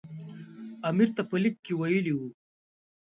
امیر 0.89 1.09
ته 1.15 1.21
په 1.29 1.35
لیک 1.43 1.55
کې 1.65 1.73
ویلي 1.79 2.13
وو. 2.15 2.29